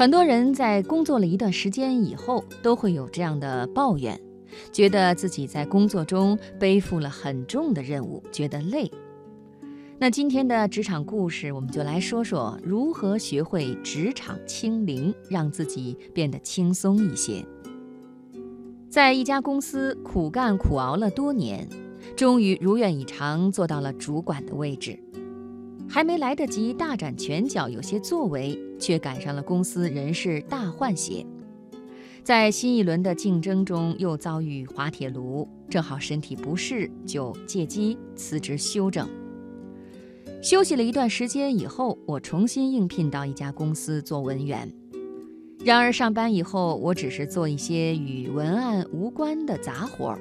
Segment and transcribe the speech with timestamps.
[0.00, 4.18] 很多人在工作了一段时间以后，都会有这样的抱怨，
[4.72, 8.90] 觉得自己在工作中背负了很重的任务，觉得累。
[9.98, 17.44] 那今天的职场故事，我们就来说说如何学会职场清零，让自己变得轻松一些。
[18.88, 21.68] 在一家公司苦干苦熬了多年，
[22.16, 24.98] 终于如愿以偿做到了主管的位置。
[25.90, 31.26] 还没来得及大展拳脚，有些作为，却赶上了公司人事大换血，
[32.22, 39.08] 在新一轮的竞争中又遭遇滑铁卢，正好身体不适，就借机辞职休整。
[40.40, 44.72] 休息了一段时间以后，我重新应聘到一家公司做文员。
[45.64, 50.20] 然而上班以后，我只是做一些与文案无关的杂活儿。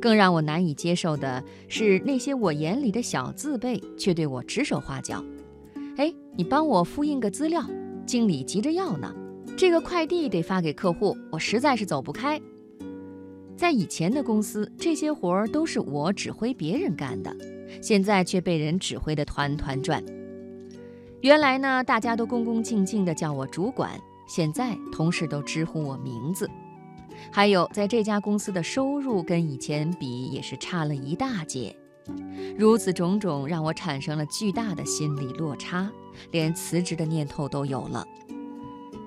[0.00, 5.24] 更让我难以接受的是，那些我眼里的小字辈却对我指手画脚。
[5.96, 7.62] 哎，你帮我复印个资料，
[8.06, 9.14] 经理急着要呢。
[9.56, 12.40] 这个快递得发给客户，我实在是走不开。
[13.54, 17.36] 在以前的公司，这些活儿都是我指挥别人干的，
[17.80, 20.02] 现在却被人指挥得团团转。
[21.20, 23.92] 原来呢，大家都恭恭敬敬地叫我主管，
[24.26, 26.50] 现在同事都直呼我名字。
[27.30, 31.74] 还有，在这家公司的收入跟以前比也是差了一大截，
[32.58, 35.90] 如此种种让我产生了巨大的心理落差，
[36.30, 38.04] 连辞职的念头都有了。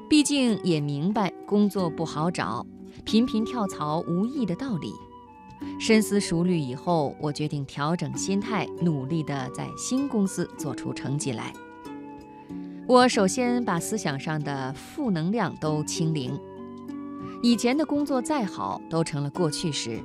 [0.10, 2.66] 毕竟也明白工作不好找，
[3.04, 4.94] 频频跳槽无益的道理。
[5.80, 11.52] 深思熟虑以后，我决定调整心态，努力地在新公司做出成绩来。
[12.88, 16.40] 我首先把思想上的负能量都清零。
[17.46, 20.00] 以前的工作再好，都成了过去时。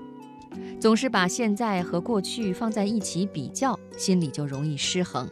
[0.79, 5.27] 总是把现在和过去放在一起比较，心里就容易失衡。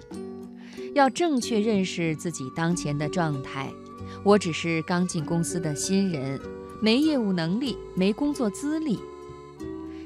[0.94, 3.70] 要正确认识自己当前的状态。
[4.24, 6.40] 我只是刚进公司的新人，
[6.80, 8.98] 没业务能力，没工作资历。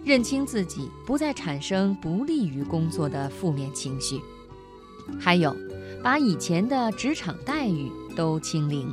[0.05, 4.20] 认清自己，不再产生不利于工作的负面情绪。
[5.20, 5.55] 还有，
[6.02, 8.92] 把以前的职场待遇都清零。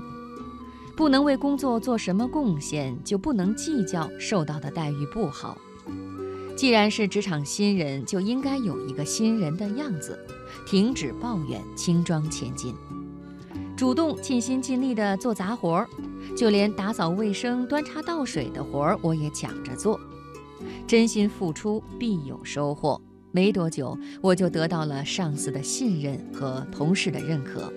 [1.00, 5.58] 不能为工作做什么贡献，就不能计较受到的待遇不好。
[6.58, 10.20] 既然是职场新人，就应该有一个新人的样子，
[10.68, 12.76] 停止抱怨，轻装前进，
[13.78, 15.90] 主动尽心尽力地做杂活儿，
[16.36, 19.98] 就连打扫卫生、端茶倒水的活儿，我也抢着做。
[20.86, 27.72] 真心付出必有收获，没多久我就得到了上司的信任和同事的认可。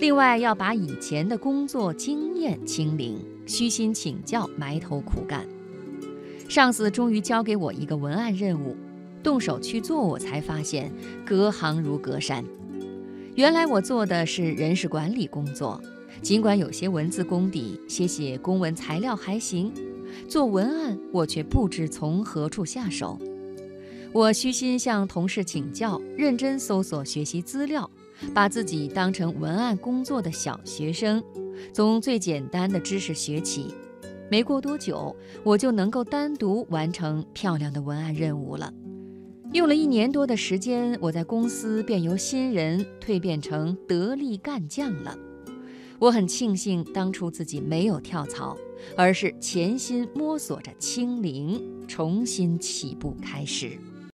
[0.00, 5.46] 另外，要把以前的工作经验清零，虚心请教，埋头苦干。
[6.48, 8.74] 上司终于交给我一个文案任务，
[9.22, 10.90] 动手去做，我才发现
[11.22, 12.42] 隔行如隔山。
[13.34, 15.78] 原来我做的是人事管理工作，
[16.22, 19.70] 尽管有些文字功底，写写公文材料还行，
[20.26, 23.18] 做文案我却不知从何处下手。
[24.12, 27.88] 我虚心向同事请教，认真搜索学习资料。
[28.34, 31.24] 把自己当成文案工作的小学生，
[31.72, 33.74] 从最简单的知识学起，
[34.30, 38.70] 没过多久，我就能够单独完成漂亮的文案任务了。
[39.54, 45.16] 用了一年多的时间，我在公司便由新人蜕变成得力干将了。
[45.98, 48.54] 我很庆幸当初自己没有跳槽，
[48.98, 53.78] 而是潜心摸索着清零，重新起步开始。